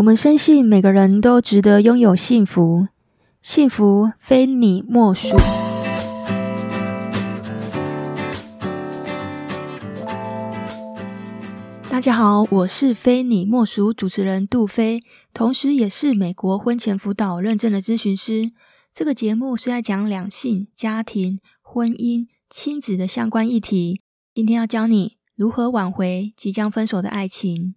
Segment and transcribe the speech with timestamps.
[0.00, 2.88] 我们深信每个人都值得拥有幸福，
[3.42, 5.36] 幸福非你莫属。
[11.90, 15.02] 大家好，我是非你莫属主持人杜菲，
[15.34, 18.52] 同时也是美国婚前辅导认证的咨询师。
[18.94, 24.00] 这个节目是在讲两性、家庭、婚姻、亲子的相关议题。
[24.32, 27.74] 今天要教你如何挽回即将分手的爱情。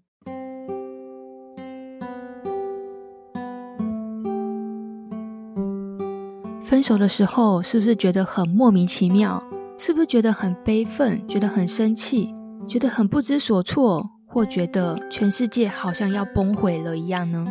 [6.74, 9.44] 分手的时候，是不是觉得很莫名其妙？
[9.78, 11.22] 是不是觉得很悲愤？
[11.28, 12.34] 觉得很生气？
[12.68, 14.10] 觉得很不知所措？
[14.26, 17.46] 或觉得全世界好像要崩毁了一样呢？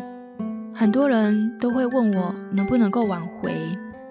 [0.74, 3.54] 很多人都会问我能不能够挽回。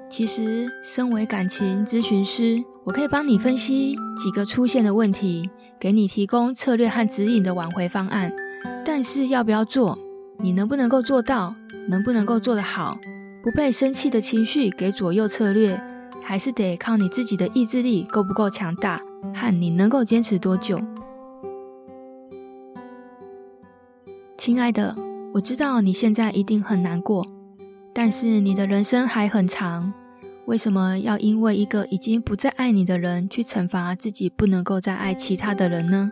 [0.09, 8.31] 其实，身为感情咨询师，我可以帮你分析几个出现的问题，给你提供策略和指引的挽回方案。
[8.85, 9.99] 但是，要不要做？
[10.39, 11.53] 你能不能够做到？
[11.89, 12.97] 能不能够做得好？
[13.43, 15.81] 不被生气的情绪给左右策略，
[16.21, 19.01] 还是得靠你自己的意志力够不够强大，
[19.33, 20.79] 和你能够坚持多久。
[24.37, 24.95] 亲爱的，
[25.33, 27.25] 我知道你现在一定很难过，
[27.93, 29.91] 但是你的人生还很长，
[30.45, 36.11] 为什么要因为一个已经不再爱你的人去惩罚自己不能够再爱其他的人呢？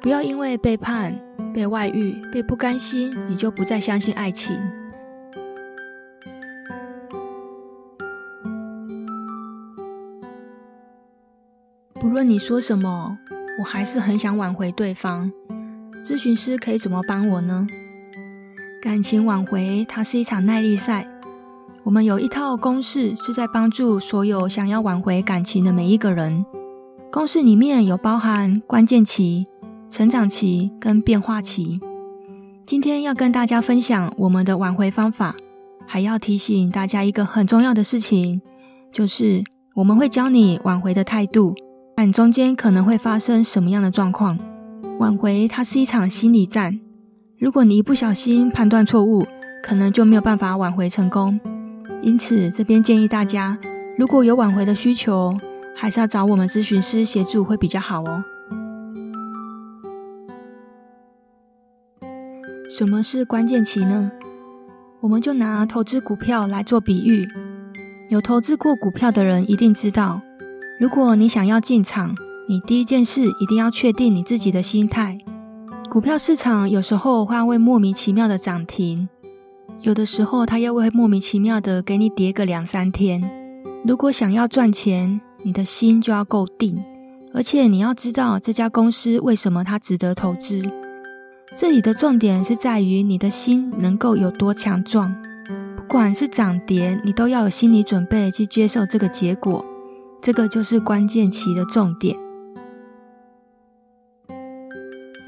[0.00, 1.18] 不要因为背叛、
[1.52, 4.58] 被外遇、被不甘心，你就不再相信爱情。
[12.14, 13.18] 无论你说什么，
[13.58, 15.32] 我还是很想挽回对方。
[16.00, 17.66] 咨询师可以怎么帮我呢？
[18.80, 21.08] 感情挽回，它是一场耐力赛。
[21.82, 26.46] 我们有一套公式，是在帮助所有想要挽回感情的每一个人。
[27.10, 29.48] 公式里面有包含关键期、
[29.90, 31.80] 成长期跟变化期。
[32.64, 35.34] 今天要跟大家分享我们的挽回方法，
[35.84, 38.40] 还要提醒大家一个很重要的事情，
[38.92, 39.42] 就是
[39.74, 41.52] 我们会教你挽回的态度。
[41.96, 44.38] 但中间可能会发生什么样的状况？
[44.98, 46.78] 挽回它是一场心理战，
[47.38, 49.26] 如果你一不小心判断错误，
[49.62, 51.38] 可能就没有办法挽回成功。
[52.02, 53.58] 因此，这边建议大家，
[53.96, 55.36] 如果有挽回的需求，
[55.74, 58.22] 还是要找我们咨询师协助会比较好哦。
[62.68, 64.10] 什么是关键期呢？
[65.00, 67.26] 我们就拿投资股票来做比喻，
[68.08, 70.20] 有投资过股票的人一定知道。
[70.80, 72.16] 如果你想要进场，
[72.48, 75.16] 你第一件事一定要确定你自己的心态。
[75.88, 79.08] 股票市场有时候会会莫名其妙的涨停，
[79.82, 83.22] 有的时候它又会莫名其妙的给你跌个两三天。
[83.86, 86.82] 如果想要赚钱，你的心就要够定，
[87.32, 90.60] 而且你要知道这家公司为什么它值得投资。
[91.54, 95.14] 这里的重点是在于你的心能够有多强壮，
[95.76, 99.64] 不管是涨跌，你都要有心理准备去接受这个结果。
[100.24, 102.16] 这个就是关键期的重点。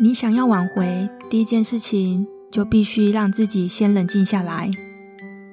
[0.01, 4.71] 你想要挽回，第一件事情就必须让自己先冷静下来。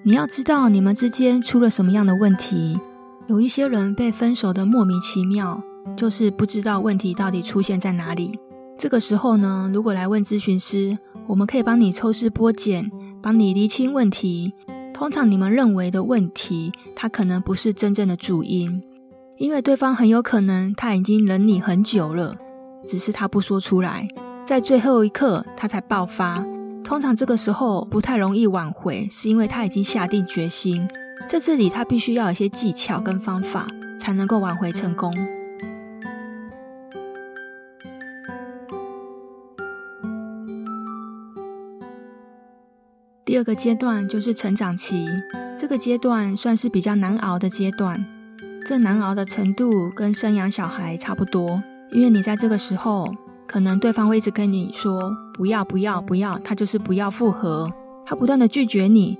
[0.03, 2.79] 你要知道你们之间出了什么样的问题。
[3.27, 5.61] 有一些人被分手的莫名其妙，
[5.97, 8.39] 就是不知道问题到底出现在哪里。
[8.77, 12.89] 这个时候呢，如果来问咨询师，我们可以帮你抽丝剥茧，
[13.21, 14.53] 帮你厘清问题。
[14.93, 18.81] 通常你们认为的问题，它可能不是真正的主因。
[19.37, 22.37] 因为对方很有可能他已经忍你很久了，
[22.85, 24.07] 只是他不说出来，
[24.45, 26.45] 在最后一刻他才爆发。
[26.83, 30.87] 通常这个时候不太容易挽回，是因为他已经下定决心。
[31.27, 33.67] 在这里他必须要有一些技巧跟方法，
[33.99, 35.13] 才能够挽回成功。
[43.25, 45.07] 第二个阶段就是成长期，
[45.57, 48.05] 这个阶段算是比较难熬的阶段。
[48.65, 53.13] 这难熬的程度跟生养小孩差不多，因为你在这个时候，
[53.45, 57.69] 可能对方会一直跟你说不要不要不要，他就是不要复合，
[58.05, 59.17] 他不断的拒绝你，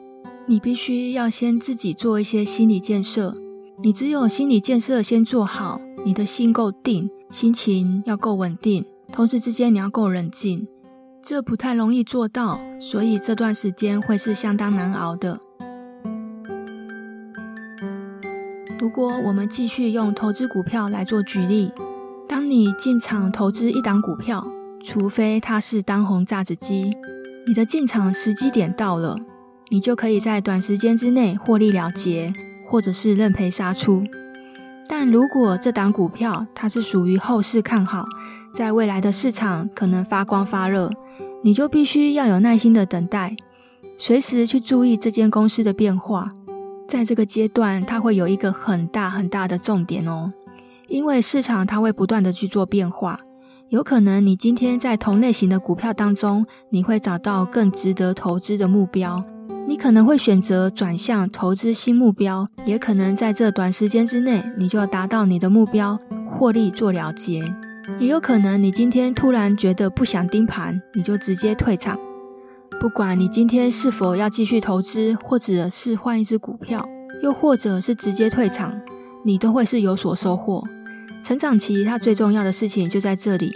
[0.47, 3.35] 你必须要先自己做一些心理建设，
[3.83, 10.65] 你只有心理建设先做好，你的心够定，心情要够稳定，同时之间你要够冷静，
[11.21, 15.37] 这不太容易做到，所以这段时间会是相当难熬的。
[18.83, 21.71] 如果我们继续用投资股票来做举例，
[22.27, 24.45] 当你进场投资一档股票，
[24.83, 26.93] 除非它是当红炸子鸡，
[27.47, 29.17] 你的进场时机点到了，
[29.69, 32.33] 你就可以在短时间之内获利了结，
[32.67, 34.03] 或者是认赔杀出。
[34.89, 38.03] 但如果这档股票它是属于后市看好，
[38.53, 40.91] 在未来的市场可能发光发热，
[41.41, 43.37] 你就必须要有耐心的等待，
[43.97, 46.33] 随时去注意这间公司的变化。
[46.87, 50.31] 在这个阶段，它会有一个很大很大的重点哦，
[50.87, 53.19] 因为市场它会不断的去做变化，
[53.69, 59.23] 有可能你今天在同类型的股票当中，你会找到更值得投资的目标，
[59.67, 65.97] 你可能会选择转向投资新目标，也可能在这短时间之内，你就达到你的目标，
[66.29, 67.43] 获利做了结，
[67.97, 71.97] 也有可能你今天突然觉得不想盯盘，你就直接退场。
[72.83, 76.85] 不管你今天是否要继续投资，或者是换一只股票，
[77.21, 78.77] 又或者是直接退场，
[79.23, 80.61] 你都会是有所收获。
[81.23, 83.53] 成长期它最重要的事情就在这里，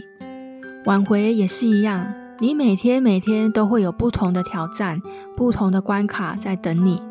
[0.86, 5.02] 挽回也是一样，你每天每天都会有不同的挑战、
[5.36, 7.02] 不同的关卡在等你。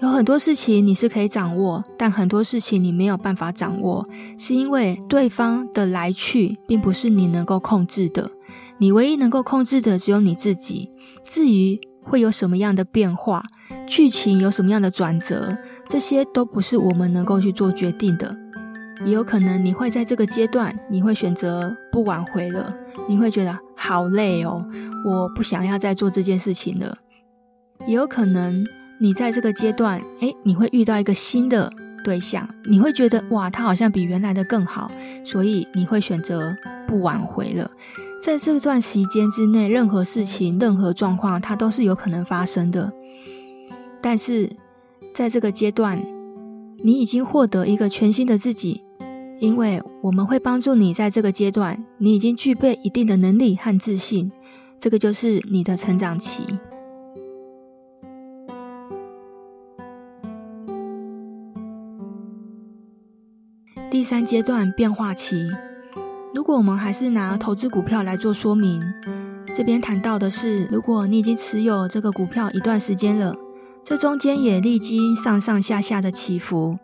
[0.00, 8.30] 有很多事情你是可以掌握，但很多事情你没有办法掌握，是因为对方的来去并不是你能够控制的，
[8.78, 10.92] 你唯一能够控制的只有你自己。
[11.28, 13.44] 至于会有什么样的变化，
[13.86, 18.34] 剧情有什么样的转折，这些都不是我们能够去做决定的。
[19.04, 22.74] 也有可能你会在这个阶段，你会选择不挽回了，
[23.06, 24.64] 你会觉得好累哦，
[25.04, 26.96] 我不想要再做这件事情了。
[27.86, 28.64] 也有可能
[28.98, 31.70] 你在这个阶段，诶，你会遇到一个新的
[32.02, 34.90] 对象，你会觉得哇，他好像比原来的更好，
[35.24, 37.70] 所以你会选择不挽回了。
[38.20, 42.92] 在这段时间之内，任何事情、任何状况，它都是有可能发生的。
[44.02, 44.50] 但是，
[45.14, 46.04] 在这个阶段，
[46.82, 48.84] 你已经获得一个全新的自己，
[49.38, 54.30] 因为我们会帮助你在这个阶段，你已经具备一定的能力和自信，
[54.78, 56.44] 这个就是你的成长期。
[63.90, 65.48] 第三阶段，变化期。
[66.38, 68.80] 如果我们还是拿投资股票来做说明，
[69.56, 73.34] 这边谈到的是，如果你已经持有这个股票一段时间了，
[73.82, 76.78] 这中间也历经上上下下的起伏，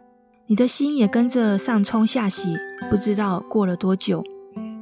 [0.49, 2.56] 你的心也跟着上冲下洗，
[2.91, 4.25] 不知道过了多久，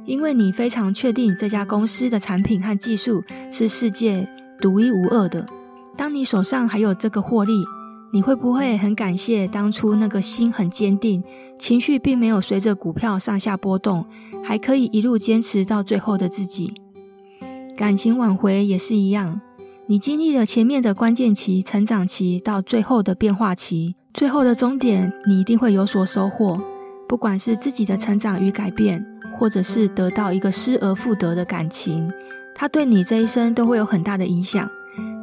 [0.05, 4.27] 因为你非常确定这家公司的产品和技术是世界
[4.59, 5.45] 独一无二的。
[5.95, 7.53] 当你手上还有这个获利，
[8.11, 11.23] 你会不会很感谢当初那个心很坚定，
[11.59, 14.03] 情绪并没有随着股票上下波动，
[14.43, 16.73] 还可以一路坚持到最后的自己。
[17.75, 19.41] 感情挽回也是一样，
[19.87, 26.61] 你经历了前面的关键期、成长期，到最后的变化期，最后的终点，你一定会有所收获。
[27.07, 29.03] 不管是自己的成长与改变，
[29.39, 32.11] 或者是得到一个失而复得的感情，
[32.53, 34.69] 它对你这一生都会有很大的影响。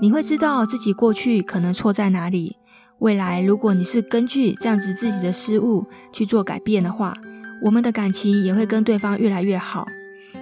[0.01, 2.57] 你会知道自己过去可能错在哪里，
[2.99, 7.15] 未来如果你是根据这样子自己的失误去做改变的话。
[7.63, 9.87] 我们的感情也会跟对方越来越好，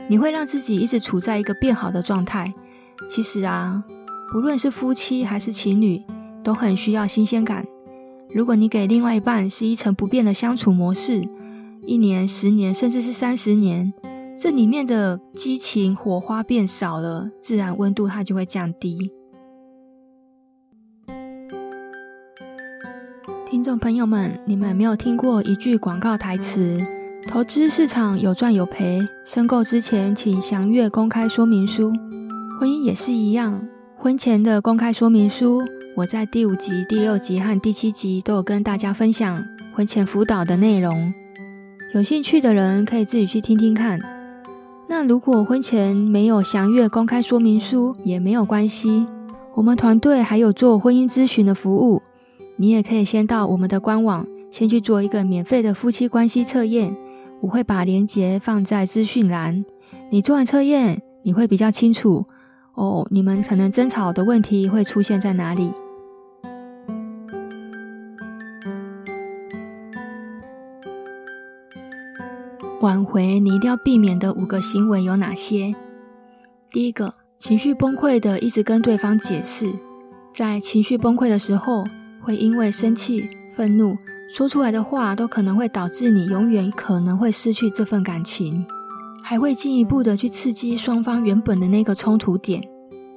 [0.08, 2.52] 你会让自己一直处在一个变好的状态。
[3.08, 3.82] 其实啊，
[4.30, 6.02] 不论是夫妻还是情侣，
[6.42, 7.64] 都很需要新鲜感。
[8.30, 11.26] 如果你给另外一半是一成不变的相处模式，
[11.86, 13.92] 一年、十年，甚至是三十年，
[14.36, 19.10] 这里面的激情火花变少了，自然温度它就会降低。
[23.46, 26.86] 听众朋友们，你们没有听过一句广告台词？
[27.28, 31.92] 投资市场有赚有赔，申购之前请详阅公开说明书。
[32.58, 33.60] 婚姻也是一样，
[33.98, 35.62] 婚前的公开说明书，
[35.94, 41.12] 我在第五集、第六集和第七集都有跟大家分享婚前辅导的内容。
[41.94, 44.00] 有兴趣的人可以自己去听听看。
[44.88, 49.06] 那如果婚前没有详阅公开说明书也没有关系，
[49.54, 52.00] 我们团队还有做婚姻咨询的服务，
[52.56, 56.96] 你也可以先到我们的官网，先去做一个免费的夫妻关系测验。
[57.40, 59.64] 我会把链接放在资讯栏。
[60.10, 62.26] 你做完测验，你会比较清楚
[62.74, 63.06] 哦。
[63.10, 65.72] 你们可能争吵的问题会出现在哪里？
[72.80, 75.74] 挽回你一定要避免的五个行为有哪些？
[76.70, 79.72] 第一个，情绪崩溃的一直跟对方解释，
[80.32, 81.84] 在情绪崩溃的时候，
[82.20, 83.96] 会因为生气、愤怒。
[84.30, 88.64] 说出来的话都可能会导致你永远可能会失去这份感情，
[89.22, 92.62] 还会进一步的去刺激双方原本的那个冲突点。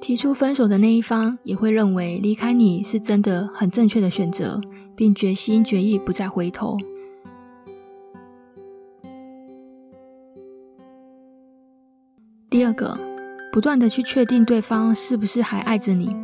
[0.00, 4.60] 提出分手的那一方也会认为离开你是真的很正确的选择，
[4.96, 6.76] 并决心决意不再回头。
[12.50, 12.98] 第二个，
[13.52, 16.16] 不断的去确定对方是不是还爱着你。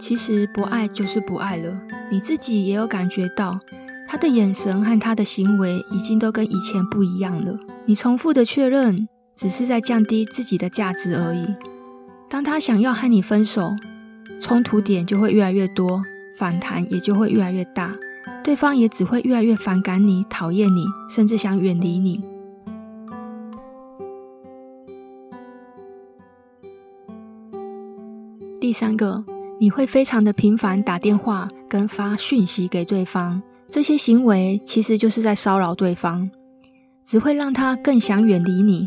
[0.00, 1.78] 其实不爱就是不爱了，
[2.10, 3.60] 你自己也有感觉到。
[4.08, 7.56] 他的眼神和他的行为已经都跟以前不一样了。
[7.84, 11.54] 你重复的确认，只是在降低自己的价值而已。
[12.28, 13.70] 当他想要和你分手，
[14.40, 16.02] 冲突点就会越来越多，
[16.36, 17.94] 反弹也就会越来越大，
[18.42, 22.24] 对方也只会越来越反感你、讨厌你，甚至想远离你。
[28.60, 29.24] 第三个，
[29.62, 36.30] 你会非常的频繁打电话跟发讯息给对方，这些行为其实就是在骚扰对方，
[37.04, 38.86] 只会让他更想远离你。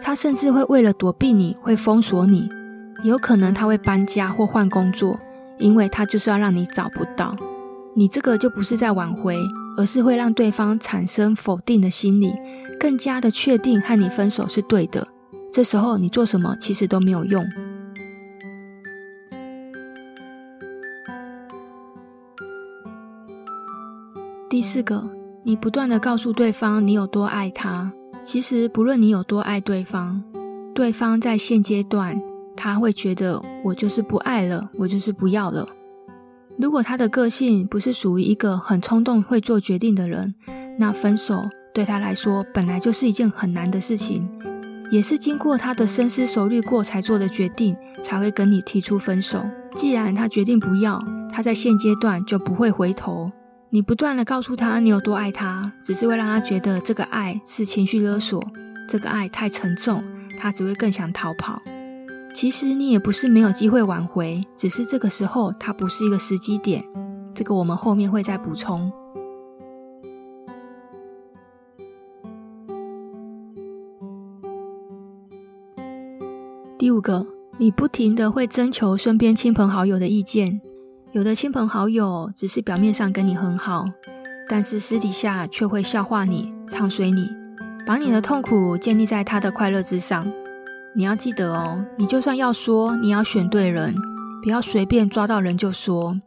[0.00, 2.48] 他甚至会为了躲避你，会封锁你，
[3.02, 5.18] 有可能他会搬家或换工作，
[5.58, 7.34] 因为他就是要让你找不到。
[7.96, 9.36] 你这个就不是在挽回，
[9.76, 12.32] 而是会让对方产生否定的心理，
[12.78, 15.08] 更加的确定和你分手是对的。
[15.52, 17.44] 这时候你做什么其实都没有用。
[24.54, 25.10] 第四个，
[25.42, 27.92] 你不断的告诉对方你有多爱他。
[28.22, 30.22] 其实不论你有多爱对方，
[30.72, 32.22] 对方在现阶段
[32.56, 35.66] 他会觉得我就是不爱了，我就是不要了。
[36.56, 40.32] 如果他的个性不是属于一个很冲动会做决定的人，
[40.78, 41.42] 那分手
[41.74, 44.28] 对他来说本来就是一件很难的事情，
[44.88, 49.44] 也是经过他的深思熟虑过才做的决定，才会跟你提出分手。
[49.74, 53.32] 既然他决定不要，他在现阶段就不会回头。
[53.74, 58.40] 你不断地告诉他你有多爱他，只是会让他觉得这个爱是情绪勒索，
[58.88, 60.00] 这个爱太沉重，
[60.38, 61.60] 他只会更想逃跑。
[62.32, 66.84] 其实你也不是没有机会挽回，只是这个时候他不是一个时机点。
[67.34, 68.92] 这个我们后面会再补充。
[76.78, 77.26] 第五个，
[77.58, 80.60] 你不停的会征求身边亲朋好友的意见。
[81.14, 83.88] 有的亲朋好友只是表面上跟你很好，
[84.48, 87.30] 但是私底下却会笑话你、唱衰你，
[87.86, 90.26] 把你的痛苦建立在他的快乐之上。
[90.92, 93.94] 你要记得哦，你就算要说，你要选对人，
[94.42, 96.20] 不要随便抓到人就说，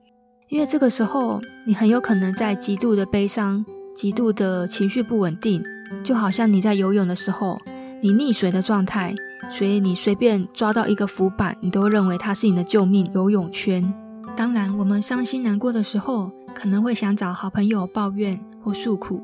[0.48, 5.62] 因为这个时候你很有可能在极度的悲伤、极度的情绪不稳定，
[6.01, 7.60] 就好像你在游泳的时候，
[8.01, 9.13] 你溺水的状态，
[9.50, 13.94] 所以你随便抓到一个浮板，你都认为它是你的救命游泳圈。
[14.38, 19.20] 当然，我们伤心难过的时候，可能会想找好朋友抱怨或诉苦，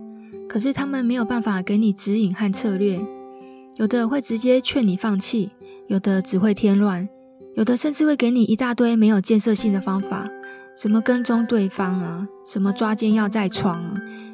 [0.50, 3.00] 可是他们没有办法给你指引和策略。
[3.76, 5.52] 有的会直接劝你放弃，
[5.86, 7.08] 有的只会添乱，
[7.56, 10.28] 有的甚至会给你一大堆没有建设性的方法，
[10.76, 13.94] 什么跟踪对方啊，什么抓奸要在床啊，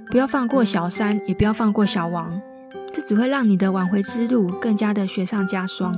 [0.09, 2.39] 不要放过小三，也不要放过小王，
[2.93, 5.93] 这只会让你的挽回之路更加的雪上加霜。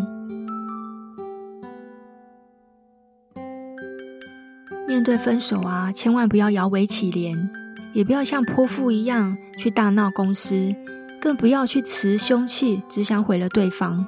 [4.91, 7.47] 面对分手啊，千万不要摇尾乞怜，
[7.93, 10.75] 也不要像泼妇一样去大闹公司，
[11.21, 14.05] 更不要去持凶器，只想毁了对方。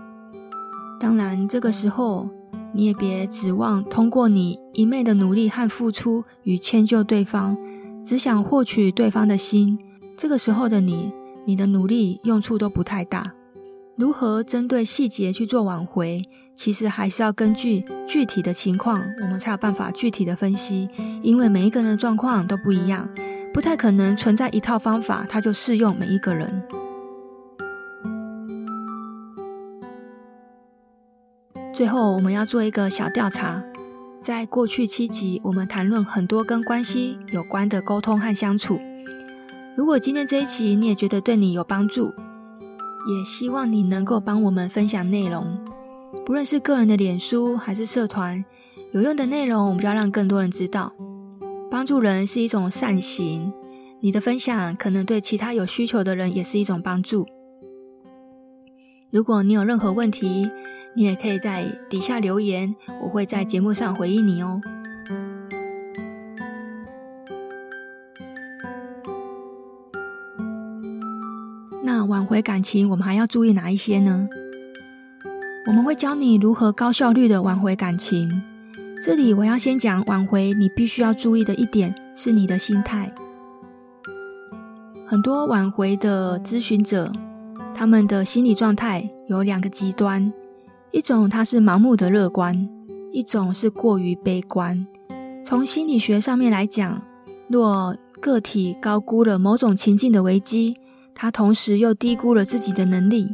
[0.99, 2.27] 当然，这个时候
[2.73, 7.57] 你也别指望通过你一昧的努力和付出与迁就对方，
[8.03, 9.79] 只想获取对方的心。
[10.17, 11.13] 这个时候的你，
[11.45, 13.31] 你的努力用处都不太大。
[13.95, 16.23] 如何针对细节去做挽回？
[16.55, 20.89] 其实还是要根据具体的情况，我们才有办法具体的分析。
[21.21, 23.07] 因为每一个人的状况都不一样，
[23.53, 26.63] 不太可能存在一套方法，它就适用每一个人。
[31.71, 33.63] 最后，我们要做一个小调查。
[34.19, 38.79] 在过去七集，我们谈论很多跟关系有关的沟通和相处。
[39.75, 42.11] 如果今天这一集你也觉得对你有帮助，
[43.05, 45.57] 也希望你能够帮我们分享内容。
[46.25, 48.43] 不论是个人的脸书还是社团，
[48.91, 50.93] 有用的内容我们就要让更多人知道。
[51.69, 53.51] 帮助人是一种善行，
[53.99, 57.25] 你的分享可能对其他有需求的人也是一种帮助。
[59.11, 60.49] 如果你有任何问题，
[60.95, 64.61] 你也可以在底下留言，我会在节目上回应你哦。
[71.85, 74.29] 那挽回感情，我们还要注意哪一些呢？
[75.67, 78.41] 我们会教你如何高效率的挽回感情。
[79.03, 83.13] 这里我要先讲挽回，你必须要注意的一点是你的心态。
[85.05, 87.11] 很多挽回的咨询者，
[87.75, 90.31] 他们的心理状态有两个极端：
[90.91, 92.69] 一种他是盲目的乐观，
[93.11, 94.87] 一种是过于悲观。
[95.43, 97.01] 从心理学上面来讲，
[97.49, 100.77] 若个体高估了某种情境的危机，
[101.15, 103.33] 他同时又低估了自己的能力。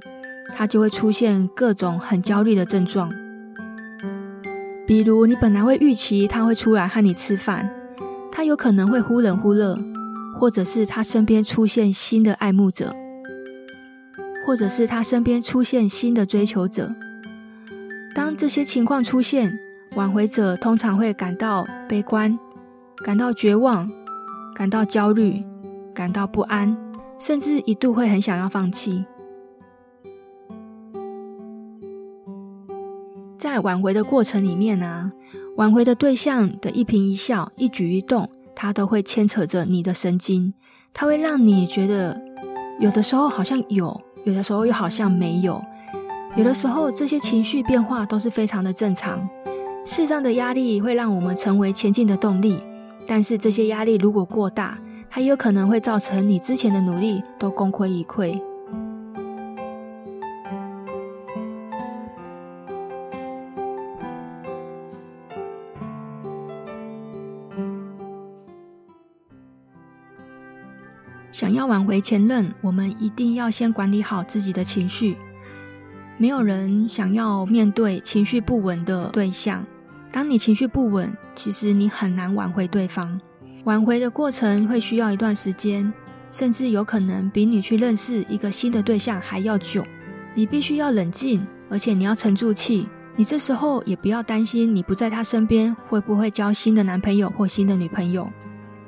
[0.51, 3.13] 他就会出现各种很焦虑的症状，
[4.87, 7.69] 比如你本来会预期他会出来和你吃饭，
[8.31, 9.77] 他有可能会忽冷忽热，
[10.39, 12.95] 或者是他身边出现新的爱慕者，
[14.43, 16.95] 或者是他身边出现新的追求者。
[18.15, 19.53] 当这些情况出现，
[19.95, 22.37] 挽回者通常会感到悲观、
[23.05, 23.87] 感到绝望、
[24.55, 25.43] 感到焦虑、
[25.93, 26.75] 感到不安，
[27.19, 29.05] 甚至一度会很想要放弃。
[33.37, 35.11] 在挽回的过程里面啊，
[35.57, 40.53] 挽回的对象的一颦一笑、一举一动，它都会牵扯着你的神经，
[40.93, 42.21] 它会让你觉得
[42.79, 45.61] 有的时候好像有，有的时候又好像没有，
[46.35, 49.27] 有的时候这些情绪变化都是非常的正常。
[49.85, 52.61] 适当的压力会让我们成为前进的动力，
[53.07, 54.77] 但是这些压力如果过大，
[55.09, 58.39] 还有可能会造成你之前的努力都功亏一篑。
[71.31, 75.17] 想要挽回前任，我们一定要先管理好自己的情绪。
[76.17, 79.65] 没有人想要面对情绪不稳的对象。
[80.11, 83.21] 当你情绪不稳，其实你很难挽回对方。
[83.65, 85.91] 挽回的过程会需要一段时间，
[86.31, 89.83] 甚至有可能比你去认识一个新的对象还要久。
[90.33, 92.87] 你必须要冷静，而且你要沉住气。
[93.15, 98.29] 你这时候也不要担心你不在他身边会不会交新的男朋友或新的女朋友。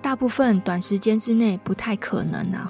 [0.02, 2.66] 大部分短时间之内不太可能啊，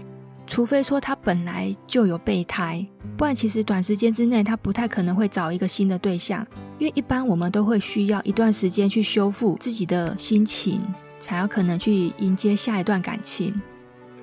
[0.47, 6.45] 除非说他本来就有备胎，不然其实短时间之内他不太可能会找一个新的对象。
[6.79, 10.81] 因为一般我们都会需要一段时间去修复自己的心情，
[11.21, 13.61] 才有可能去迎接下一段感情。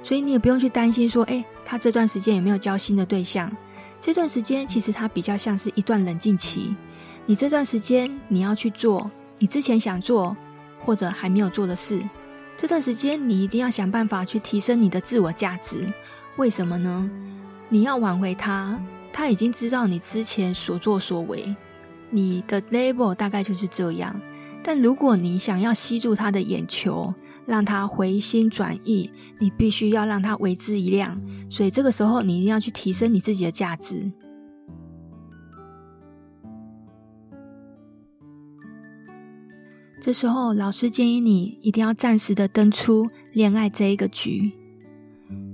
[0.02, 3.50] 所以你也不用去担心说，诶，他这段时间有没有交新的对象？
[3.98, 6.76] 这段时间其实他比较像是一段冷静期。
[7.24, 10.36] 你这段时间你要去做你之前想做
[10.80, 12.02] 或者还没有做的事。
[12.56, 15.92] 这段时间你一定要想办法去提升你的自我价值。
[16.36, 17.10] 为什么呢？
[17.68, 18.80] 你要挽回他，
[19.12, 21.54] 他已经知道你之前所作所为。
[22.10, 24.18] 你的 label 大概就是这样，
[24.62, 27.14] 但如果你想要吸住他的眼球，
[27.46, 31.20] 让他回心转意，你必须要让他为之一亮。
[31.48, 34.12] 所以这个时候，你一定要去提升你自己的价值。
[40.00, 44.52] 这时候，老师建议你一定要暂时的登出恋爱这一个局。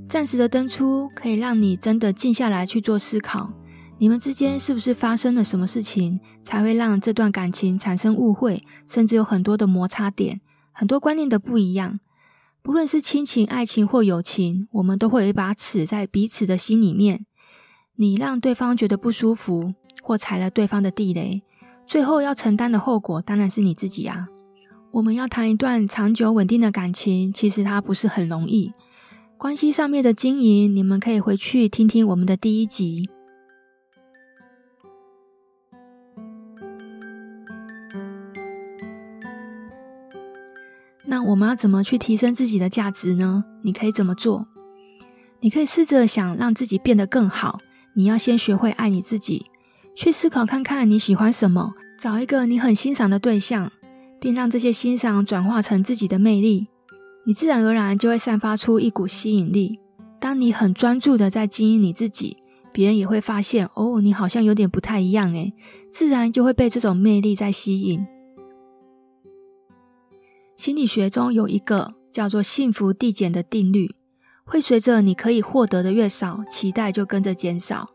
[0.08, 3.50] 暂时的登出，可以让你真的静下来去做思考。
[3.98, 10.40] 你们之间是不是发生了什么事情，才会让这段感情产生误会，甚至有很多的摩擦点，
[10.72, 12.00] 很多观念的不一样。
[12.60, 17.24] 不论是亲情、爱情或友情，我们都会有一把尺在彼此的心里面。
[17.96, 21.42] 你让对方觉得不舒服，或踩了对方的地雷，
[21.86, 24.26] 最后要承担的后果当然是你自己啊。
[24.90, 28.72] 我们要谈一段长久稳定的感情，其实它不是很容易。
[29.36, 33.08] 关系上面的经营，你们可以回去听听我们的第一集。
[41.14, 43.44] 那我们要怎么去提升自己的价值呢？
[43.62, 44.48] 你可以怎么做？
[45.38, 47.60] 你可以试着想让自己变得更好。
[47.94, 49.46] 你要先学会爱你自己，
[49.94, 53.70] 去思考看看你喜欢什么，找一个你很欣赏的对象，
[54.18, 56.66] 并让这些欣赏转化成自己的魅力。
[57.24, 59.78] 你自然而然就会散发出一股吸引力。
[60.18, 62.38] 当你很专注的在经营你自己，
[62.72, 65.54] 别人也会发现哦，你好像有点不太一样诶，
[65.92, 68.04] 自然就会被这种魅力在吸引。
[70.56, 73.96] 心理学中有一个叫做幸福递减的定律，
[74.44, 77.90] 会随着你可以获得的越少，期待就跟着减少。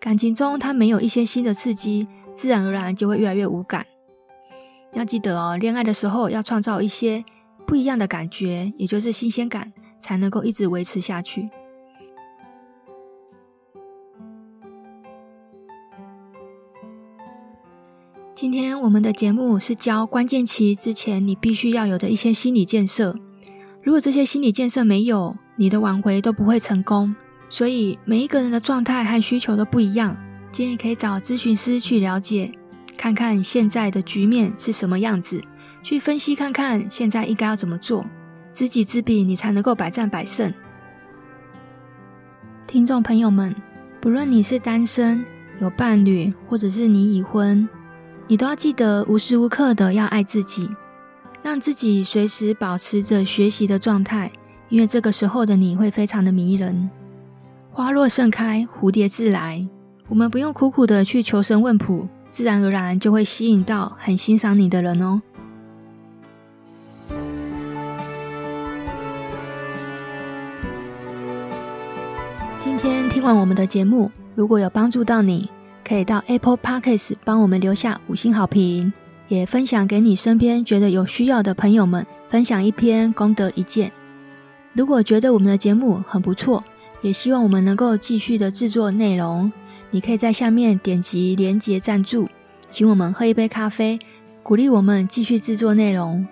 [0.00, 3.86] 感情中它没有一些新的刺激，自然而然就会越来越无感。
[4.92, 7.24] 要记得哦，恋爱的时候要创造一些
[7.64, 11.48] 不一样的感觉，也就是新鲜感，才能够一直维持下去。
[18.40, 23.14] 今天我们的节目是教关键期之前你必须要有的一些心理建设。
[23.82, 27.14] 如果这些心理建设没有，你的挽回都不会成功。
[27.50, 30.16] 所以每一个人的状态和需求都不一样，
[30.50, 32.50] 建议可以找咨询师去了解，
[32.96, 35.44] 看看现在的局面是什么样子，
[35.82, 38.06] 去分析看看现在应该要怎么做。
[38.54, 40.50] 知己知彼，你才能够百战百胜。
[42.66, 43.54] 听众朋友们，
[44.00, 45.22] 不论你是单身、
[45.60, 47.68] 有伴侣，或者是你已婚。
[48.30, 50.70] 你都要记得无时无刻的要爱自己，
[51.42, 54.30] 让自己随时保持着学习的状态，
[54.68, 56.88] 因为这个时候的你会非常的迷人。
[57.72, 59.66] 花若盛开，蝴蝶自来。
[60.06, 65.20] 我们不用苦苦的去求神问卜，自然而然就会吸引到很欣赏你的人哦。
[72.60, 75.50] 今天听完我们的节目，如果有帮助到你，
[75.90, 78.92] 可以到 Apple Podcast 帮我们留下五星好评，
[79.26, 83.90] 也分享给你身边觉得有需要的朋友们，分享一篇功德一件。
[84.72, 86.62] 如果觉得我们的节目很不错，
[87.02, 89.52] 也希望我们能够继续的制作内容，
[89.90, 92.28] 你可以在下面点击连结赞助，
[92.70, 93.98] 请我们喝一杯咖啡，
[94.44, 96.24] 鼓励我们继续制作内容。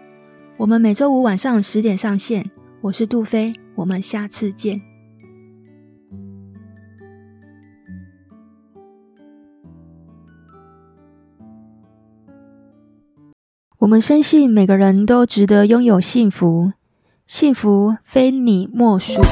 [0.56, 2.48] 我们每周五晚上十点上线，
[2.80, 4.87] 我是杜飞，我们下次见。
[13.78, 16.72] 我们深信每个人都值得拥有幸福，
[17.28, 19.22] 幸福非你莫属。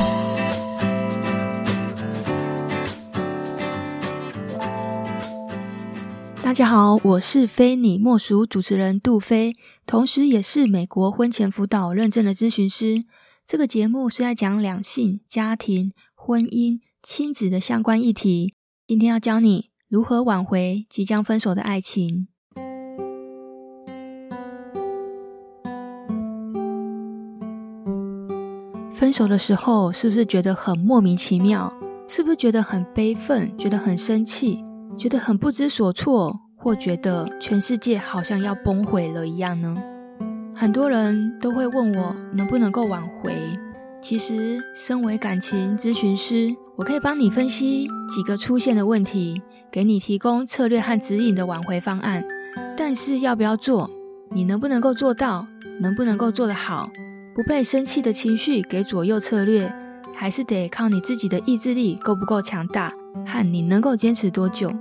[6.40, 13.02] 大家好，我是非你莫属主持人杜菲，同时也是美国婚前辅导认证的咨询师。
[13.44, 18.54] 这个节目是在讲两性、家庭、婚姻、亲子的相关议题。
[18.86, 22.28] 今天要教你如何挽回即将分手的爱情。
[28.96, 31.70] 分手的时候，是不是觉得很莫名其妙？
[32.08, 33.52] 是不是觉得很悲愤？
[33.58, 34.64] 觉得很生气？
[34.96, 36.34] 觉得很不知所措？
[36.56, 39.76] 或觉得全世界好像要崩毁了一样呢？
[40.54, 43.36] 很多人都会问我能不能够挽回。
[44.00, 52.24] 其实，身为感情咨询师，我可以帮你分析几个出现的问题，给你提供策略和指引的挽回方案。
[52.74, 53.90] 但是，要不要做？
[54.30, 55.46] 你能不能够做到？
[55.82, 56.88] 能不能够做得好？
[57.36, 59.70] 不被生气的情绪给左右策略，
[60.14, 62.90] 还是得靠你自己的意志力够不够强大，
[63.26, 64.72] 和你能够坚持多久。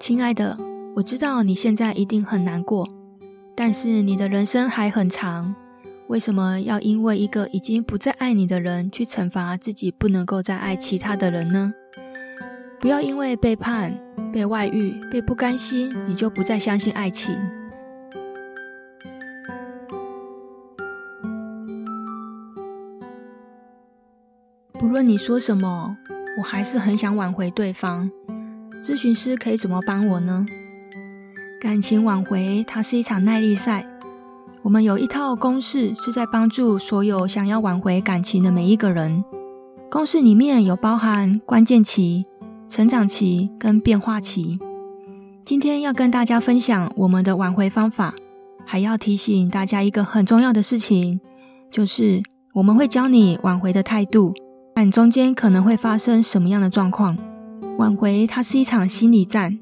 [0.00, 0.58] 亲爱的，
[0.96, 2.88] 我知道你现在一定很难过，
[3.54, 5.54] 但是你的人生还很长，
[6.08, 11.72] 为什么要因为一个已经不再爱你的人去惩罚自己不能够再爱其他的人呢？
[12.80, 13.96] 不要因为背叛、
[14.32, 17.38] 被外遇、被不甘心，你就不再相信爱情。
[24.78, 25.96] 不论你说什么，
[26.36, 28.10] 我还是很想挽回对方。
[28.82, 30.44] 咨询师可以怎么帮我呢？
[31.58, 33.86] 感情挽回，它是一场耐力赛。
[34.60, 39.24] 我们有一套公式，是在帮助所有想要挽回感情的每一个人。
[39.90, 42.26] 公式里面有包含关键期、
[42.68, 44.58] 成长期跟变化期。
[45.42, 48.14] 今天要跟大家分享我们的挽回方法，
[48.66, 51.18] 还要提醒大家一个很重要的事情，
[51.70, 54.34] 就是我们会教你挽回的态度。
[54.78, 57.16] 但中间可能会发生什么样的状况？
[57.78, 59.58] 挽回它是一场心理战，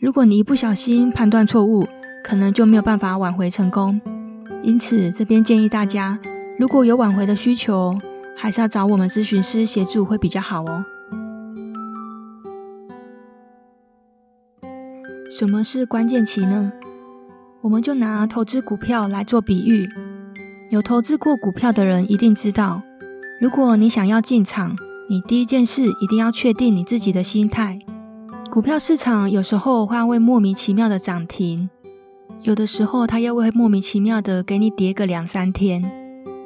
[0.00, 1.86] 如果你一不小心判断错误，
[2.24, 4.00] 可能就没有办法挽回成功。
[4.64, 6.18] 因此，这边建议大家，
[6.58, 7.96] 如果有挽回的需求，
[8.36, 10.84] 还是要找我们咨询师协助会比较好哦。
[15.30, 16.72] 什么是关键期呢？
[17.60, 19.88] 我们就拿投资股票来做比喻，
[20.70, 22.82] 有投资过股票的人一定知道。
[23.40, 24.76] 如果你想要进场，
[25.08, 27.78] 你第一件事一定要确定你自己的心态。
[28.50, 31.70] 股票市场有时候会莫名其妙的涨停，
[32.42, 35.88] 有的时候它又会莫名其妙的给你跌个两三天。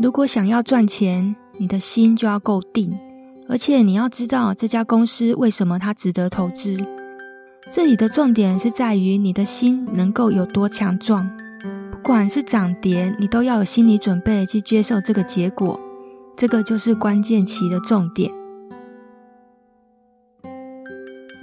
[0.03, 2.95] 如果想要赚钱，你的心就要够定，
[3.49, 6.77] 而且你要知道这家公司为什么它值得投资。
[7.71, 11.27] 这里的重点是在于你的心能够有多强壮，
[11.91, 15.81] 不管是涨跌，你都要有心理准备去接受这个结果。
[16.37, 18.33] 这个就是关键期的重点。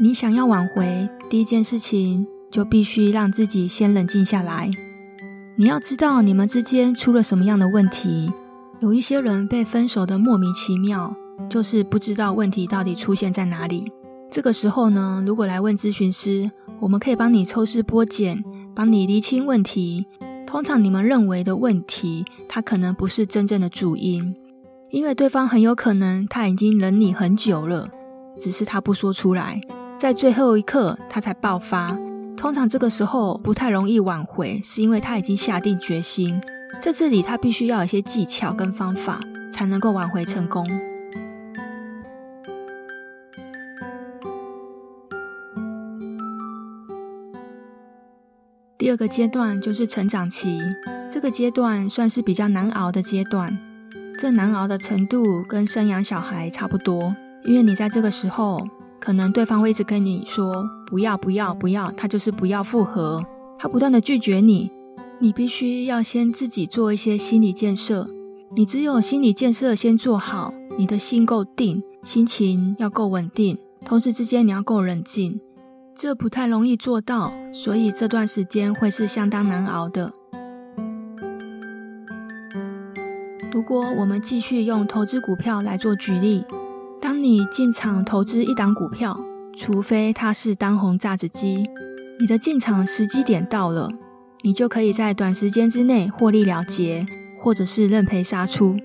[0.02, 4.70] 你想要挽回，第一件事情就必须让自己先冷静下来。
[5.58, 8.32] 你要知道你们之间出了什么样的问题。
[8.80, 11.14] 有一些人被分手的莫名其妙，
[11.50, 13.92] 就是不知道问题到底出现在哪里。
[14.32, 16.50] 这个时候呢，如果来问咨询师，
[16.80, 18.42] 我们可以帮你抽丝剥茧，
[18.74, 20.08] 帮你厘清问题。
[20.48, 24.34] 通常你们认为的问题，它可能不是真正的主因。
[24.92, 27.88] 因为对方很有可能他已经忍你很久了，
[28.40, 29.62] 只是他不说出来，
[29.96, 31.96] 在最后一刻他才爆发。
[32.36, 36.42] 通常这个时候不太容易挽回，是因为他已经下定决心。
[36.82, 39.20] 在这里他必须要有一些技巧跟方法，
[39.52, 40.66] 才能够挽回成功。
[48.78, 50.60] 第二个阶段就是成长期，
[51.12, 53.69] 这个阶段算是比较难熬的阶段。
[54.20, 58.60] 这难熬的程度跟生养小孩差不多，因为你在这个时候，
[59.00, 63.24] 可能对方会一直跟你说不要不要不要，他就是不要复合，
[63.58, 64.70] 他不断的拒绝你，
[65.20, 68.10] 你必须要先自己做一些心理建设，
[68.58, 75.40] 你只有心理建设先做好，你的心够定，心情要够稳定，同时之间你要够冷静，
[75.96, 80.12] 这不太容易做到，所以这段时间会是相当难熬的。
[83.52, 86.46] 如果我们继续用投资股票来做举例，
[87.02, 89.20] 当你进场投资一档股票，
[89.58, 91.68] 除非它是当红炸子鸡，
[92.20, 93.90] 你的进场时机点到了，
[94.44, 97.04] 你就可以在短时间之内获利了结，
[97.42, 98.78] 或者是认赔杀出。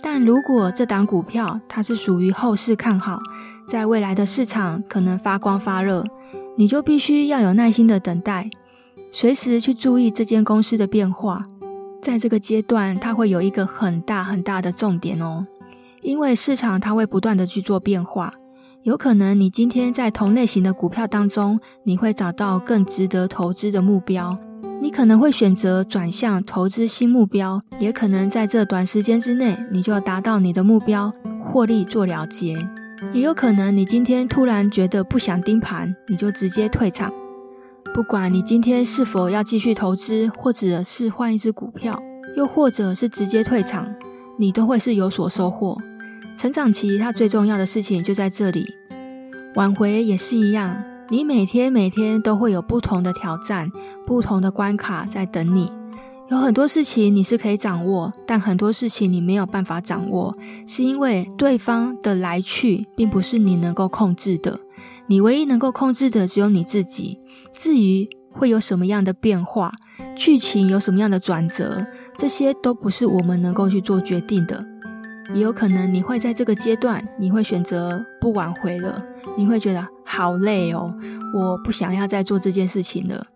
[0.00, 3.18] 但如果这档股票它是属于后市看好，
[3.66, 6.04] 在未来的市场可能发光发热，
[6.56, 8.48] 你就必须要有耐心的等待，
[9.10, 11.44] 随时去注意这间公司的变化。
[12.02, 15.46] 在这个阶段，它会有一个很大很大的重点哦，
[16.02, 18.34] 因为市场它会不断的去做变化，
[18.82, 24.36] 有可能你今天在同类型的股票当中，你会找到更值得投资的目标，
[24.80, 31.12] 你可能会选择转向投资新目标，也可能在这短时间之内，你就要达到你的目标，
[31.44, 32.56] 获利做了结，
[33.12, 37.12] 也有可能你今天突然觉得不想盯盘，你就直接退场。
[37.92, 42.00] 不管你今天是否要继续投资，或者是换一只股票，
[42.36, 43.92] 又或者是直接退场，
[44.38, 45.76] 你都会是有所收获。
[46.36, 48.64] 成长期它最重要的事情就在这里，
[49.56, 50.82] 挽回也是一样。
[51.08, 53.68] 你每天每天都会有不同的挑战、
[54.06, 55.72] 不同的关卡在等你。
[56.30, 64.60] 有很多事情你是可以掌握，但很多事情你没有办法掌握，是因为对方的来去并不是你能够控制的。
[65.08, 67.18] 你唯一能够控制的只有你自己。
[67.60, 69.70] 至于会有什么样的变化，
[70.16, 74.64] 剧情有什么样的转折，这些都不是我们能够去做决定的。
[75.34, 79.04] 也有可能你会在这个阶段，你会选择不挽回了，
[79.36, 80.90] 你会觉得好累哦，
[81.34, 83.26] 我不想要再做这件事情了。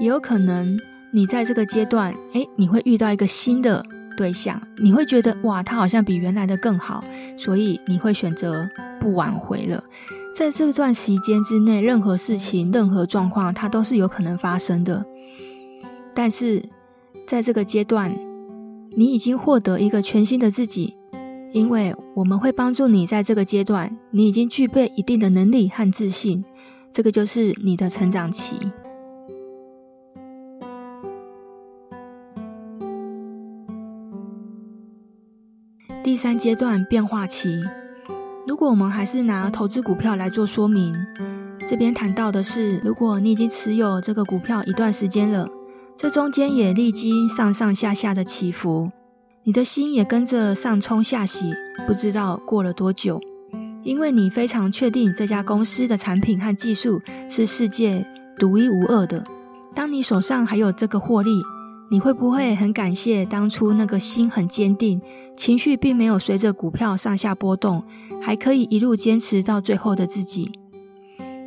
[0.00, 0.74] 也有可能
[1.12, 3.84] 你在这个阶段，诶，你会遇到一个新的
[4.16, 7.04] 对象，你会觉得哇，他好像比原来的更好，
[7.36, 8.66] 所以你会选择
[8.98, 9.84] 不挽回了。
[10.34, 15.06] 在这段时间之内，任何事情、任何状况，它都是有可能发生的。
[16.12, 16.60] 但是，
[17.24, 18.12] 在这个阶段，
[18.96, 20.96] 你已经获得一个全新的自己，
[21.52, 26.44] 因为我们会帮助你在这个阶段，你已经具备一定的能力和自信，
[26.90, 28.56] 这个就是你的成长期。
[36.02, 37.62] 第三阶段，变化期。
[38.54, 40.94] 如果我们还是拿投资股票来做说明，
[41.66, 45.48] 这边谈到的是，如果你已经持有这个股票一段时间了，
[45.96, 48.92] 这中间也历经上上下下的起伏，
[49.42, 51.52] 你的心也跟着上冲下洗，
[51.84, 53.20] 不知道过了多久，
[53.82, 58.06] 因为你非常确定这家公司的产品和技术是世界
[58.38, 59.24] 独一无二的。
[59.74, 61.42] 当你手上还有这个获利，
[61.90, 65.02] 你会不会很感谢当初那个心很坚定，
[65.36, 67.82] 情绪并没有随着股票上下波动，
[68.24, 70.50] 还可以一路坚持到最后的自己，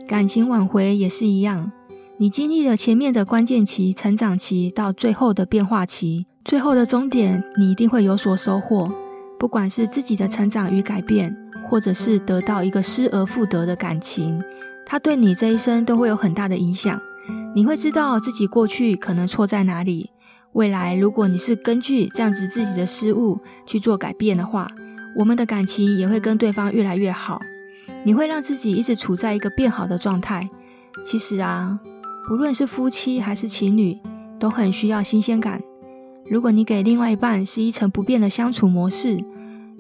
[0.08, 1.72] 感情挽回也是一样。
[2.18, 8.94] 你经历了前面的关键期、成长期，到最后的变化期，最后的终点，你一定会有所收获。
[9.40, 11.36] 不管是自己的成长与改变，
[11.68, 14.40] 或者是得到一个失而复得的感情，
[14.86, 17.02] 它对你这一生都会有很大的影响。
[17.56, 20.12] 你会知道自己过去可能错在哪里，
[20.54, 24.68] 未来如果你是根据这样子自己的失误去做改变的话。
[25.18, 27.42] 我们的感情也会跟对方越来越好，
[28.04, 30.48] 你会让自己一直处在一个变好的状态。
[31.04, 31.80] 其实啊，
[32.28, 33.98] 不论是夫妻还是情侣，
[34.40, 35.60] 都很需要新鲜感。
[36.30, 39.24] 如果你给另外一半是一成不变的相处模式，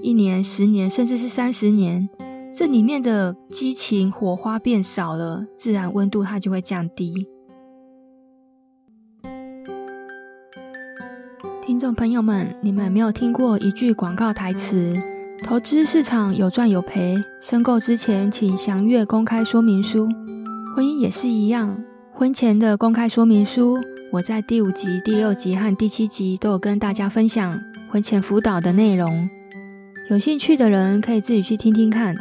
[0.01, 2.09] 一年、十年，甚至是三十年，
[2.51, 7.27] 这里面的激情火花变少了，自然温度它就会降低。
[11.61, 14.99] 听众朋友们，你们没有听过一句广告台词？
[15.43, 20.07] 投资市场有赚有赔，申购之前请详阅公开说明书。
[20.75, 21.77] 婚姻也是一样，
[22.11, 23.77] 婚前的公开说明书，
[24.11, 27.57] 我在第五集、第六集和第七集都有跟大家分享
[27.89, 29.29] 婚前辅导的内容。
[30.09, 32.15] 有兴趣的人可以自己去听听看。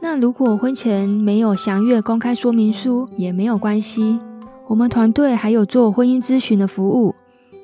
[0.00, 4.20] 那如果婚前没有详阅公开说明书也没有关系，
[4.68, 7.14] 我们团队还有做婚姻咨询的服务，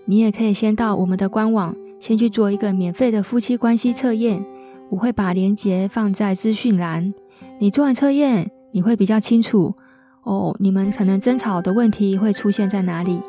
[0.07, 4.43] 你也可以先到我们的官网，先去做一个免费的夫妻关系测验。
[4.91, 7.15] 我会把链接放在资讯栏。
[7.61, 9.75] 你做完测验，你会比较清楚
[10.25, 10.57] 哦。
[10.59, 13.23] 你们可能争吵的问题会出现在哪里？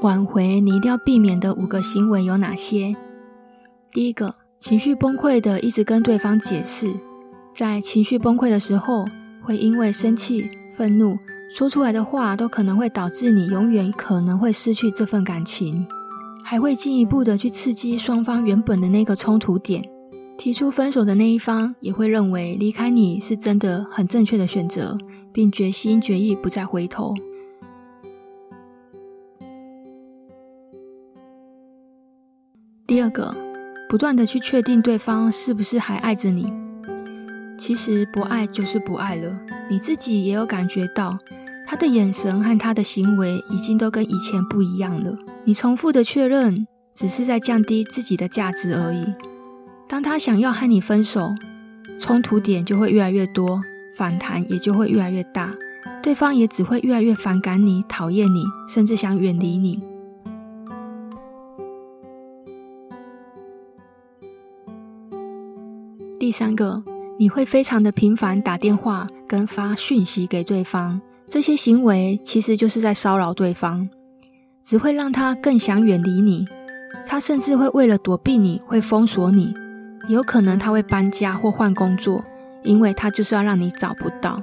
[0.00, 2.94] 挽回你一定要避免的五个行为有哪些？
[3.90, 6.92] 第一个，情绪崩溃的一直跟对方解释，
[7.54, 9.04] 在情绪崩溃的时候，
[9.42, 11.18] 会因为生气、愤怒。
[11.54, 15.86] 说出来的话都可能会导致你永远可能会失去这份感情。
[16.42, 19.82] 还会进一步的去刺激双方原本的那个冲突点。
[20.36, 24.98] 提出分手的那一方也会认为离开你是真的很正确的选择，
[25.32, 27.14] 并决心决意不再回头。
[32.86, 33.36] 第二个，
[33.88, 36.52] 不断的去确定对方是不是还爱着你。
[37.56, 39.38] 其实不爱就是不爱了，
[39.70, 41.16] 你自己也有感觉到，
[41.66, 45.16] 他的眼神和他的行为已经都跟以前不一样了。
[45.44, 49.14] 你重复的确认，只是在降低自己的价值而已。
[49.88, 51.30] 当他想要和你分手，
[51.98, 53.60] 冲突点就会越来越多，
[53.96, 55.54] 反弹也就会越来越大，
[56.02, 59.82] 对方也只会越来越反感你、讨厌你，甚至想远离你。
[66.18, 66.82] 第三个，
[67.18, 71.00] 你会非常的频繁打电话跟发讯息给对方，
[71.32, 73.88] 这些行为其实就是在骚扰对方，
[74.62, 76.44] 只会让他更想远离你，
[77.06, 79.54] 他甚至会为了躲避你，会封锁你。
[80.10, 82.22] 有可能他会搬家或换工作，
[82.62, 84.38] 因为他就是要让你找不到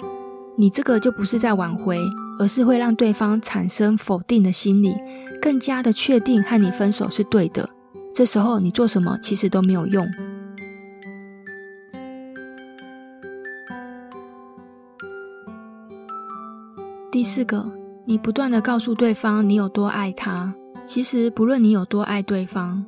[0.57, 0.67] 你。
[0.67, 1.99] 这个就不是在挽回，
[2.39, 4.95] 而是会让对方产生否定的心理，
[5.39, 7.69] 更加的确定和你分手是对的。
[8.15, 10.09] 这时候你做什么其实都没有用。
[17.19, 17.69] 第四个，
[18.05, 20.55] 你不断的告诉对方你有多爱他，
[20.85, 22.85] 其实不论你有多爱对方，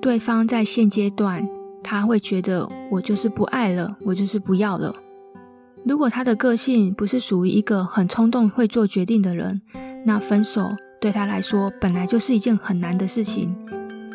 [0.00, 1.46] 对方在现阶段。
[1.82, 4.94] 他会觉得我就是不爱了，我就是不要了。
[5.84, 9.60] 如果他的个性不是属于一个很冲动会做决定的人，
[10.06, 13.54] 那分手对他来说本来就是一件很难的事情，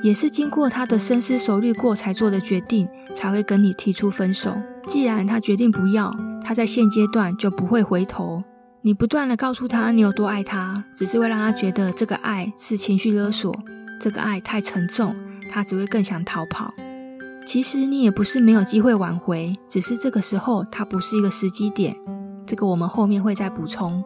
[0.02, 4.52] 也是经过他的深思熟虑过才做的决定，才会跟你提出分手。
[4.88, 6.12] 既然他决定不要，
[6.44, 8.44] 他在现阶段就不会回头。
[8.82, 13.54] 你不断的告诉他你有多爱他，只是会让他觉得这个爱是情绪勒索，
[14.00, 15.14] 这个爱太沉重，
[15.52, 16.74] 他只会更想逃跑。
[17.46, 21.94] 其实你也不是没有机会挽回，只是这个时候他不是一个时机点。
[22.46, 24.02] 这个我们后面会再补充。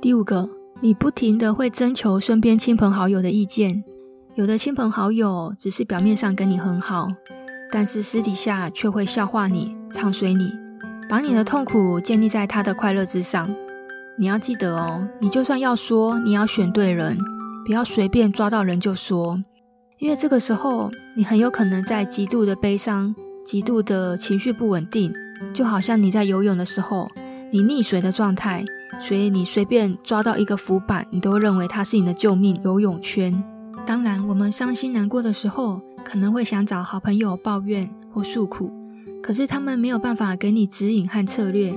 [0.00, 0.48] 第五个，
[0.80, 3.84] 你不停的会征求身边亲朋好友的意见，
[4.40, 7.08] 有的亲朋好友只是表面上跟你很好，
[7.70, 10.50] 但是私底下却会笑话你、唱衰你，
[11.10, 13.54] 把你的痛苦建立在他的快乐之上。
[14.18, 17.18] 你要记得哦，你就算要说，你要选对人，
[17.66, 19.38] 不要随便抓到人就说，
[19.98, 25.12] 因为这个时候你很有可能在极度的悲伤、极度的情绪不稳定，
[25.52, 27.10] 就好像你在游泳的时候，
[27.52, 28.64] 你溺水的状态，
[28.98, 33.44] 所以你随便抓到一个浮板，你都认为它是你的救命游泳圈。
[33.90, 38.70] 当然，我们伤心难过的时候，可能会想找好朋友抱怨或诉苦，
[39.20, 41.74] 可是他们没有办法给你指引和策略。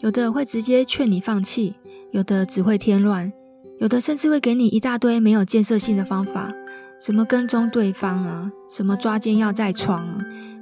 [0.00, 1.76] 有的会直接劝你放弃，
[2.10, 3.32] 有的只会添乱，
[3.78, 6.52] 有的甚至会给你一大堆没有建设性的方法，
[7.00, 10.18] 什么跟踪对方啊，什么抓奸要在床啊，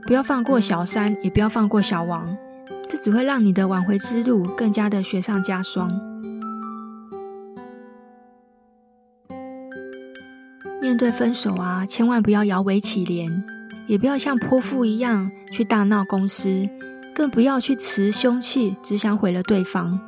[0.07, 2.37] 不要放过小三，也不要放过小王，
[2.89, 5.91] 这只会让你的挽回之路更加的雪上加霜。
[10.89, 13.31] 面对分手啊，千万不要摇尾乞怜，
[13.87, 16.67] 也不要像泼妇一样去大闹公司。
[17.15, 20.01] 更不要去持凶器，只想毁了对方。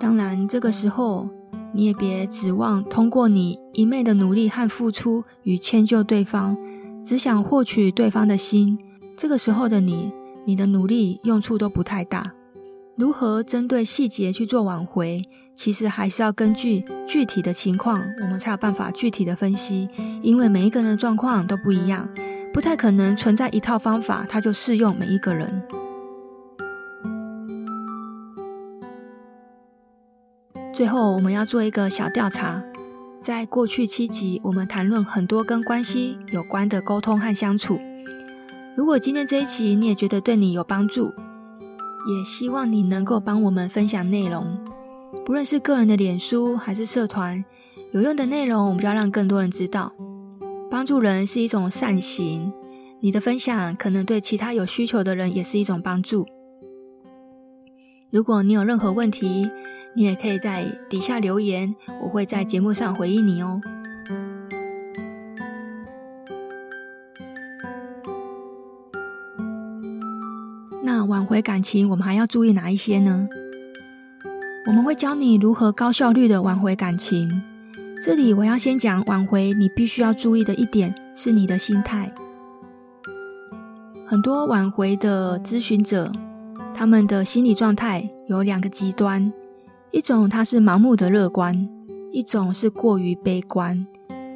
[0.00, 1.28] 当然，这个时候
[1.72, 6.56] 你也别指望通过你一昧的努力和付出与迁就对方，
[7.04, 8.76] 只想获取对方的心。
[9.16, 10.10] 这个时候的你，
[10.46, 12.32] 你的努力用处都不太大。
[12.96, 15.22] 如何针对细节去做挽回，
[15.56, 19.88] 其实还是要根据具体的情况，我们才有办法具体的分析。
[20.22, 22.06] 因为每一个人的状况都不一样，
[22.52, 25.62] 不太可能存在一套方法，它就适用每一个人。
[30.74, 32.62] 最后，我们要做一个小调查。
[33.22, 37.80] 在过去七集，我们谈论很多跟关系有关的沟通和相处。
[38.76, 44.58] 如果今天这一集你也觉得对你有帮助，也希望你能够帮我们分享内容，
[45.24, 47.44] 不论是个人的脸书还是社团，
[47.92, 49.92] 有用的内容，我们就要让更多人知道。
[50.70, 52.52] 帮助人是一种善行，
[53.00, 56.26] 你的分享可能对其他有需求的人也是一种帮助。
[58.10, 59.50] 如果你有任何问题，
[59.94, 63.60] 你也可以在底下留言，我会在节目上回应你哦。
[70.82, 73.28] 那挽回感情，我们还要注意哪一些呢？
[74.66, 77.40] 我们会教你如何高效率的挽回感情。
[78.04, 82.12] 这里我要先讲挽回，你必须要注意的一点是你的心态。
[84.04, 86.12] 很多挽回的咨询者。
[86.74, 89.32] 他们的心理状态有两个极端，
[89.92, 91.66] 一种他是盲目的乐观，
[92.12, 93.86] 一种是过于悲观。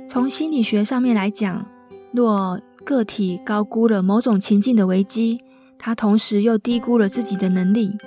[0.09, 1.66] 从心理学上面来讲，
[2.12, 5.43] 若个体高估了某种情境的危机，
[5.78, 7.99] 他同时又低估了自己的能力，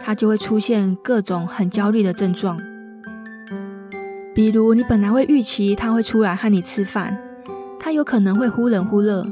[0.00, 2.58] 他就会出现各种很焦虑的症状。
[4.34, 7.18] 比如，你本来会预期他会出来和你吃饭，
[7.78, 9.26] 他有可能会忽冷忽热，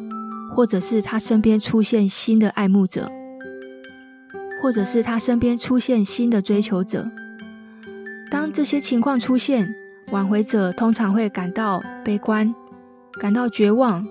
[0.54, 3.10] 或者是他身边出现新的爱慕者，
[4.60, 7.10] 或者是他身边出现新的追求者。
[8.30, 9.74] 当这些情况出现，
[10.10, 12.54] 挽回者通常会感到悲观，
[13.20, 14.06] 感到绝望，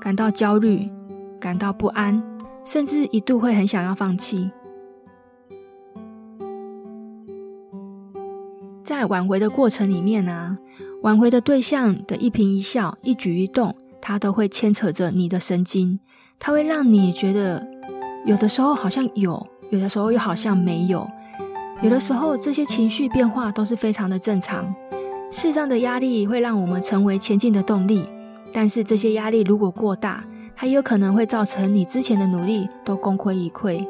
[0.00, 0.88] 感到焦虑，
[1.40, 2.22] 感到不安，
[2.64, 4.50] 甚至一度会很想要放弃。
[8.88, 10.56] 在挽回的过程里面啊，
[11.02, 16.00] 挽回的对象的一颦一笑、一举一动，它都会牵扯着你的神经，
[16.38, 17.68] 它会让你觉得
[18.24, 21.06] 有的时候好像有，有的时候又好像没有，
[21.82, 24.74] 有的时候这些情绪变化都是非常的正常。
[25.30, 28.08] 适当的压力会让我们成为前进的动力，
[28.54, 30.24] 但是这些压力如果过大，
[30.54, 33.86] 还有可能会造成你之前的努力都功亏一篑。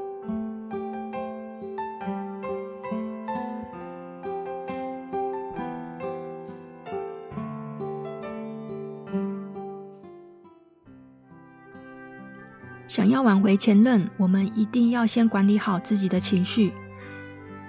[12.98, 16.72] 想要挽回前任，我们一定要先管理好自己的情绪。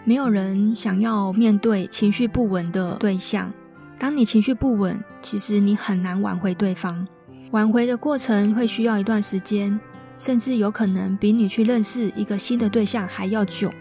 [0.04, 3.54] 没有人想要面对情绪不稳的对象。
[4.00, 7.08] 当你情绪不稳，其实你很难挽回对方。
[7.52, 9.80] 挽回的过程会需要一段时间，
[10.18, 13.72] 甚至有可能比你去认识一个新的对象还要久。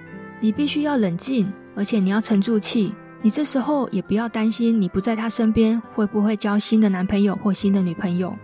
[0.40, 2.94] 你必须要冷静，而且你要沉住气。
[3.22, 8.36] 你这时候也不要担心，你不在他身边会不会交新的男朋友或新的女朋友。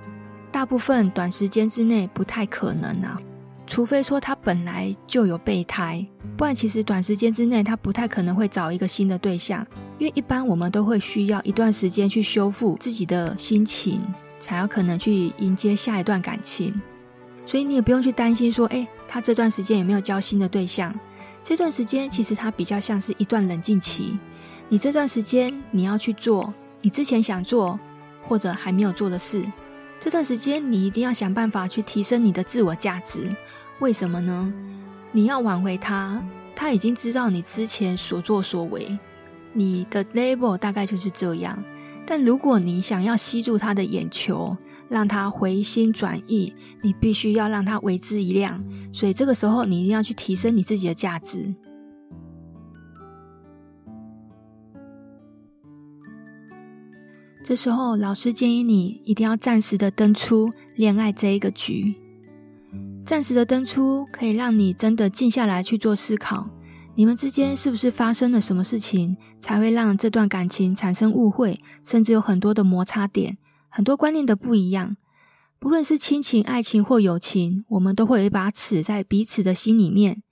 [0.54, 3.20] 大部分短时间之内不太可能啊。
[3.66, 9.66] 除非说他本来就有备胎，不然其实短时间之内他不太可能会找一个新的对象，
[9.98, 14.00] 因为一般我们都会需要一段时间去修复自己的心情，
[14.38, 16.72] 才有可能去迎接下一段感情。
[17.44, 20.94] 所以你也不用去担心说，诶，他这段时间有没有交新的对象？
[21.42, 24.16] 这段时间其实他比较像是一段冷静期。
[24.68, 27.76] 你这段时间你要去做你之前想做
[28.22, 29.44] 或者还没有做的事，
[30.00, 33.34] 这段时间你一定要想办法去提升你的自我价值。
[33.80, 34.52] 为什么呢？
[35.12, 36.22] 你要挽回他，
[36.54, 38.98] 他已经知道你之前所作所为，
[39.52, 41.58] 你的 label 大概就是这样。
[42.06, 44.56] 但如果你想要吸住他的眼球，
[44.88, 48.62] 让他回心转意，你必须要让他为之一亮。
[48.92, 51.54] 所以这个时候，你一定要去提升你自己的价值。
[57.44, 61.94] 这时候，老师建议你一定要暂时的登出恋爱这一个局。
[63.04, 66.48] 暂时的登出可以让你真的静下来去做思考，
[66.94, 73.36] 你们之间是不是发生了什么事情，才会让这段感情产生误会，甚至有很多的摩擦点，
[73.68, 74.96] 很多观念的不一样。
[75.58, 80.22] 不论是亲情、爱情或友情，我们都会有一把尺在彼此的心里面。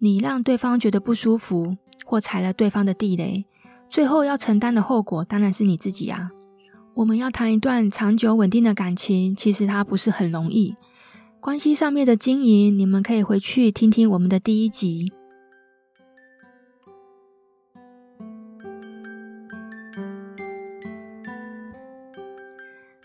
[0.00, 3.44] 你让对方觉得不舒服，或踩了对方的地雷，
[3.88, 6.32] 最后要承担的后果当然是你自己啊。
[7.00, 10.76] 我们要谈一段长久稳定的感情，其实它不是很容易。
[11.40, 15.10] 关系上面的经营，你们可以回去听听我们的第一集。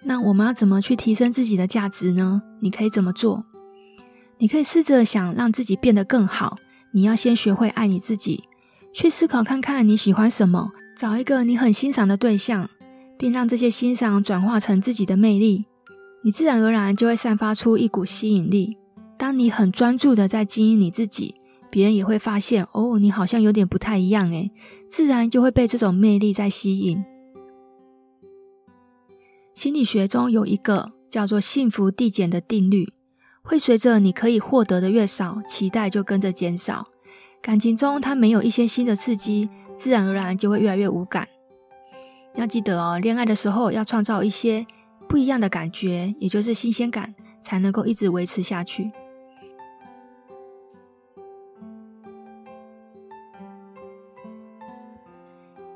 [0.04, 2.42] 那我们要怎么去提升自己的价值呢？
[2.60, 3.46] 你可以怎么做？
[4.40, 6.58] 你可以试着想让自己变得更好。
[6.92, 8.44] 你要先学会爱你自己，
[8.94, 12.70] 去思考看看你喜欢什么，找一个你很欣赏的对象，
[13.18, 15.66] 并让这些欣赏转化成自己的魅力。
[16.24, 18.78] 你自然而然就会散发出一股吸引力。
[19.18, 21.36] 当你很专注的在经营你自己，
[21.70, 24.52] 别人也会发现哦，你好像有点不太一样诶，
[24.90, 27.04] 自然就会被这种魅力在吸引。
[29.54, 32.92] 心理学中有一个叫做幸福递减的定律，
[33.42, 36.88] 会随着你可以获得的越少，期待就跟着减少。
[37.42, 41.28] 感情中它没有一些新的刺激，自然而然就会越来越无感。
[42.36, 44.66] 要记得哦，恋爱的时候要创造一些。
[45.08, 48.92] 不一样的感觉，也就是新鲜感，才能够一直维持下去。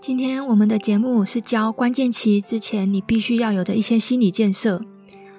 [0.01, 4.82] 今天我们的节目是教关键期之前你必须要有的一些心理建设。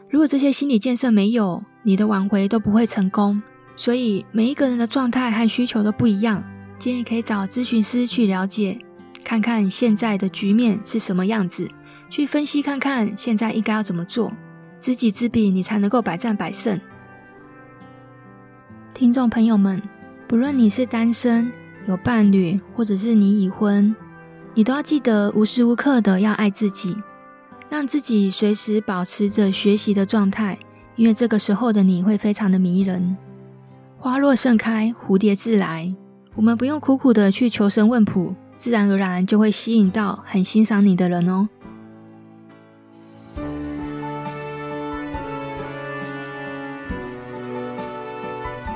[0.08, 3.42] 如果这些心理建设没有，你的挽回都不会成功。
[3.74, 6.44] 所以每一个人的状态和需求都不一样，
[6.78, 8.78] 建议可以找咨询师去了解，
[9.24, 11.68] 看看现在的局面是什么样子。
[12.08, 14.32] 去分析看看，现在应该要怎么做，
[14.80, 16.80] 知己知彼，你才能够百战百胜。
[18.92, 19.80] 听众朋友们，
[20.26, 21.52] 不论你是单身、
[21.86, 23.94] 有伴侣，或者是你已婚，
[24.54, 26.96] 你都要记得无时无刻的要爱自己，
[27.68, 30.58] 让自己随时保持着学习的状态，
[30.96, 33.16] 因为这个时候的你会非常的迷人。
[33.98, 35.94] 花若盛开，蝴蝶自来。
[36.34, 41.48] 我们不用苦苦的去求神问卜，自然而然就会吸引到很欣赏你的人哦。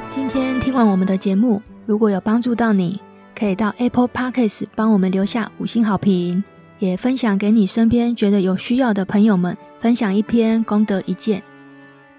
[0.09, 2.99] 今天听完我们的节目，如果有帮助到你，
[3.39, 6.43] 可以到 Apple Podcast 帮我们留下五星好评，
[6.79, 11.43] 也分享给你身边觉得有需要的朋友们，分享一篇功德一件。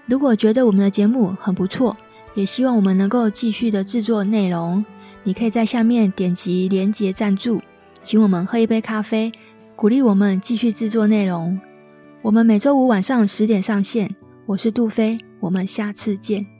[0.06, 1.96] 如果觉得我们的节目很不错，
[2.34, 4.84] 也希望我们能够继续的制作内容。
[5.26, 7.60] 你可以在下面点击连接赞助，
[8.00, 9.32] 请我们喝一杯咖啡，
[9.74, 11.60] 鼓励我们继续制作内容。
[12.22, 14.14] 我们每周五晚上十点上线。
[14.46, 16.55] 我是杜飞，我们下次见。